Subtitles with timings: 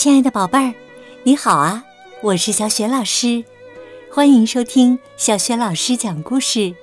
[0.00, 0.74] 亲爱的宝贝儿，
[1.24, 1.84] 你好啊！
[2.22, 3.44] 我是小雪老师，
[4.10, 6.74] 欢迎收听小雪老师讲故事，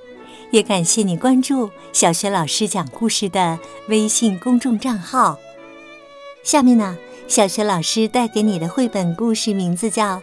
[0.52, 3.58] 也感谢你关注小雪老师讲故事的
[3.88, 5.36] 微信公众账号。
[6.44, 6.96] 下面呢，
[7.26, 10.18] 小雪老师带给你的绘本故事名字叫《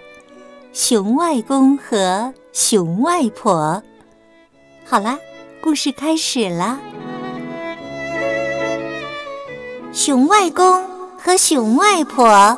[0.71, 3.83] 熊外公和熊外婆》。
[4.89, 5.19] 好啦，
[5.59, 6.79] 故事开始啦！
[9.91, 10.81] 熊外公
[11.17, 12.57] 和熊外婆。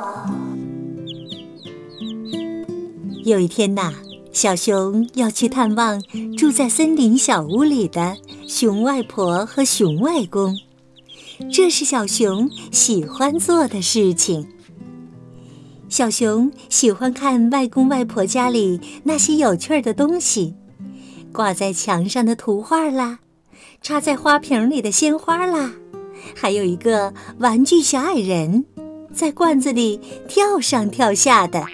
[3.28, 3.94] 有一天呐，
[4.32, 6.02] 小熊要去探望
[6.38, 8.16] 住在森林小屋里的
[8.48, 10.58] 熊外婆和熊外公，
[11.52, 14.48] 这是小熊喜欢做的事情。
[15.90, 20.56] 小熊喜欢看外公外婆家里那些有趣的东西，
[21.34, 23.20] 挂在墙上的图画啦，
[23.82, 25.74] 插在花瓶里的鲜花啦，
[26.34, 28.64] 还有一个玩具小矮人，
[29.14, 31.66] 在罐子里跳上跳下的。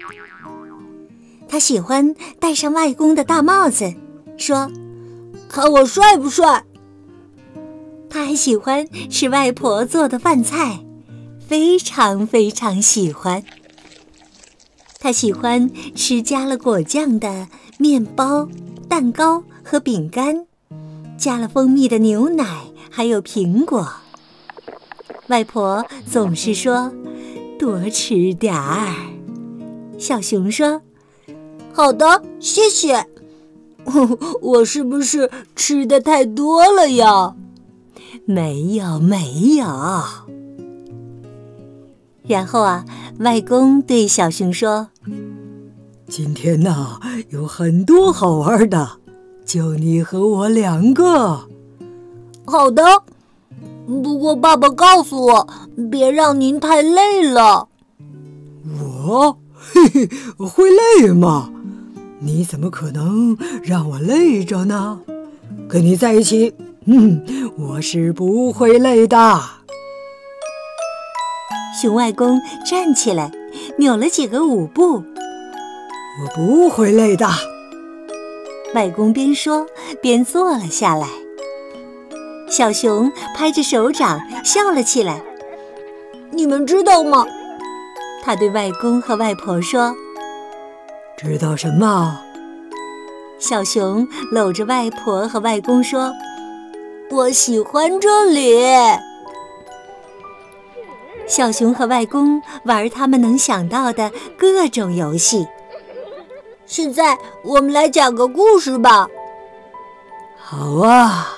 [1.54, 3.94] 他喜欢戴上外公的大帽子，
[4.36, 4.68] 说
[5.48, 6.64] ：“看我帅不帅？”
[8.10, 10.84] 他还喜欢吃外婆做的饭菜，
[11.46, 13.44] 非常非常喜欢。
[14.98, 17.46] 他喜欢吃加了果酱的
[17.78, 18.48] 面包、
[18.88, 20.46] 蛋糕和饼干，
[21.16, 23.92] 加了蜂蜜的牛奶，还有苹果。
[25.28, 26.92] 外婆总是说
[27.60, 28.92] ：“多吃点儿。”
[29.96, 30.82] 小熊说。
[31.74, 33.04] 好的，谢谢。
[34.40, 37.34] 我是不是吃的太多了呀？
[38.24, 39.66] 没有，没有。
[42.22, 42.84] 然后啊，
[43.18, 44.88] 外公对小熊说
[46.08, 49.00] ：“今天呢，有很多好玩的，
[49.44, 51.40] 就你和我两个。”
[52.46, 53.02] 好的。
[53.86, 55.48] 不过爸爸告诉我，
[55.90, 57.68] 别让您太累了。
[58.80, 60.08] 我，嘿嘿，
[60.38, 61.50] 会累吗？
[62.24, 65.02] 你怎么可能让我累着呢？
[65.68, 66.54] 跟你在一起，
[66.86, 67.22] 嗯，
[67.58, 69.40] 我是不会累的。
[71.78, 73.30] 熊外公站起来，
[73.76, 75.04] 扭了几个舞步。
[76.22, 77.28] 我不会累的。
[78.74, 79.66] 外公边说
[80.00, 81.06] 边坐了下来。
[82.48, 85.22] 小熊拍着手掌笑了起来。
[86.30, 87.26] 你们知道吗？
[88.22, 89.94] 他对外公和外婆说。
[91.24, 92.20] 知道什么？
[93.40, 96.12] 小熊搂着外婆和外公说
[97.10, 98.58] ：“我喜欢这里。”
[101.26, 105.46] 小熊和外公玩他们能想到的各种游戏。
[106.66, 109.08] 现在我们来讲个故事吧。
[110.38, 111.28] 好啊！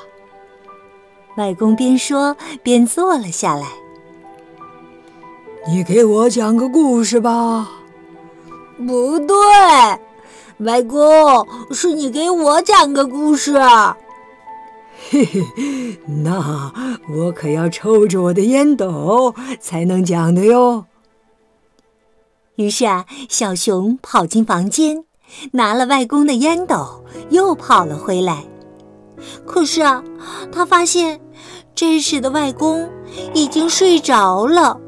[1.36, 3.66] 外公边说边坐了下来。
[5.68, 7.75] 你给我讲个故事吧。
[8.84, 9.36] 不对，
[10.58, 13.58] 外公，是你给我讲个故事。
[15.08, 16.72] 嘿嘿，那
[17.08, 20.84] 我可要抽着我的烟斗才能讲的哟。
[22.56, 25.04] 于是啊，小熊跑进房间，
[25.52, 28.44] 拿了外公的烟斗，又跑了回来。
[29.46, 30.02] 可是啊，
[30.52, 31.20] 他发现
[31.74, 32.90] 真实的外公
[33.32, 34.80] 已经睡着了。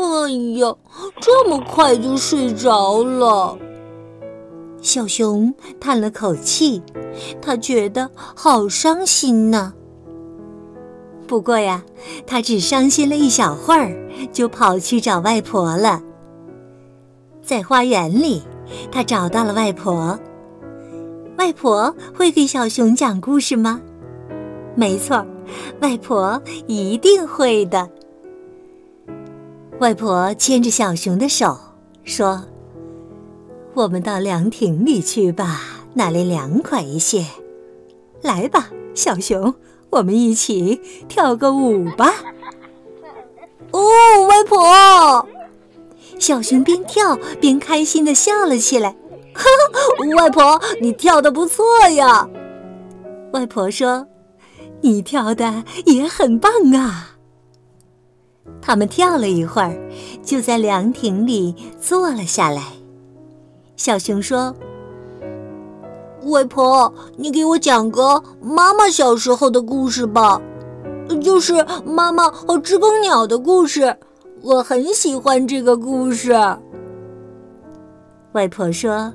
[0.00, 0.74] 哎呀，
[1.20, 3.58] 这么快就睡着了！
[4.80, 6.82] 小熊叹了口气，
[7.42, 9.74] 他觉得好伤心呢。
[11.26, 11.84] 不过呀，
[12.26, 13.94] 他只伤心了一小会儿，
[14.32, 16.02] 就跑去找外婆了。
[17.42, 18.42] 在花园里，
[18.90, 20.18] 他找到了外婆。
[21.36, 23.80] 外婆会给小熊讲故事吗？
[24.74, 25.26] 没错，
[25.80, 27.88] 外婆一定会的。
[29.80, 31.58] 外婆牵着小熊的手
[32.04, 32.44] 说
[33.72, 35.62] ：“我们到凉亭里去吧，
[35.94, 37.24] 那里凉快一些。
[38.20, 39.54] 来吧，小熊，
[39.88, 42.12] 我们一起跳个舞吧。
[43.72, 43.80] ”哦，
[44.28, 45.26] 外婆，
[46.20, 48.90] 小熊边跳边开心的笑了起来。
[49.32, 52.28] 哈哈，外婆，你跳的不错呀。
[53.32, 54.06] 外婆说
[54.82, 57.16] ：“你跳的也很棒啊。”
[58.60, 59.76] 他们跳了一会儿，
[60.22, 62.62] 就在凉亭里坐了下来。
[63.76, 64.54] 小熊说
[66.26, 70.40] ：“外婆，你给我讲个妈妈小时候的故事吧，
[71.22, 73.96] 就是妈妈和知更鸟的故事。
[74.42, 76.32] 我很喜欢这个故事。”
[78.32, 79.12] 外婆说：“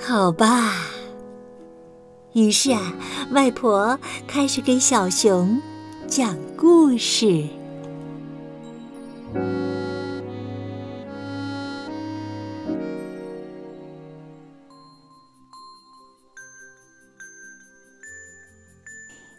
[0.00, 0.72] 好吧。”
[2.32, 2.94] 于是啊，
[3.32, 5.60] 外婆开始给小熊
[6.06, 7.44] 讲故事。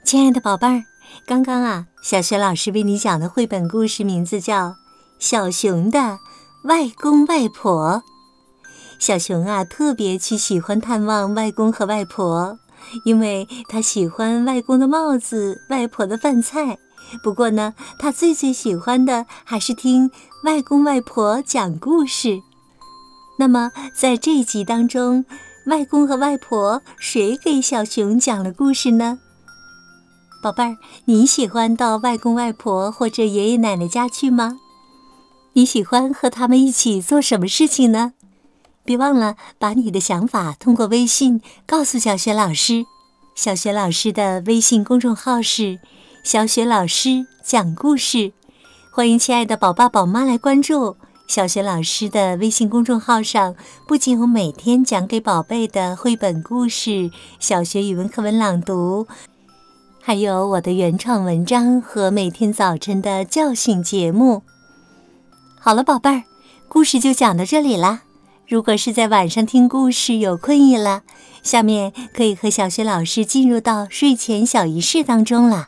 [0.08, 0.86] 亲爱的宝贝儿，
[1.26, 4.70] 刚刚啊，小雪老师为你讲的绘本故事名字叫
[5.20, 6.20] 《小熊的
[6.64, 7.96] 外公外婆》。
[9.00, 12.58] 小熊啊，特别去喜欢探望外公和外婆，
[13.04, 16.78] 因为他喜欢外公的帽子、外婆的饭菜。
[17.22, 20.10] 不过呢，他最最喜欢的还是听
[20.46, 22.40] 外公外婆讲故事。
[23.38, 25.26] 那么，在这一集当中，
[25.66, 29.20] 外公和外婆谁给小熊讲了故事呢？
[30.42, 34.60] 宝贝儿，你喜欢到外公外婆或者爷爷奶奶家去吗？
[35.54, 38.14] 你喜欢和他们一起做什么事情呢？
[38.86, 42.86] 别忘了把你的想法通过微信告诉小雪老师。
[43.36, 45.80] 小雪老师的微信公众号是
[46.24, 48.32] “小雪老师讲故事”，
[48.94, 50.96] 欢迎亲爱的宝爸宝妈来关注。
[51.28, 53.54] 小雪老师的微信公众号上
[53.86, 59.08] 不仅有每天讲给宝贝的绘本故事、小学语文课文朗读，
[60.08, 64.42] 还有我的原创文章和每天早晨的叫醒节目。
[65.60, 66.24] 好了，宝贝儿，
[66.70, 68.04] 故事就讲到这里啦。
[68.48, 71.02] 如果是在晚上听故事有困意了，
[71.44, 75.68] 下面可以和小雪老师进入到睡前小仪式当中了。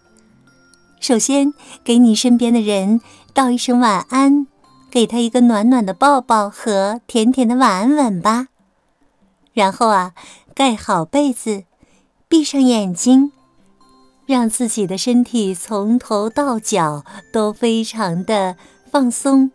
[1.02, 1.54] 首先，
[1.84, 3.02] 给你身边的人
[3.34, 4.48] 道一声晚安，
[4.90, 8.48] 给他一个暖暖的抱抱和甜甜的晚安吻吧。
[9.52, 10.14] 然后啊，
[10.56, 11.66] 盖好被子，
[12.30, 13.34] 闭上眼睛，
[14.30, 17.04] 让自己的身体从头到脚
[17.34, 18.56] 都非常的
[18.92, 19.50] 放松。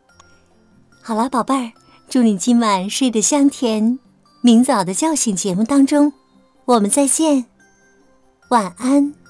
[1.00, 1.70] 好了，宝贝儿。
[2.08, 4.00] 祝你今晚睡得香甜，
[4.40, 6.12] 明早的叫醒节目当中，
[6.64, 7.46] 我们再见，
[8.48, 9.23] 晚安。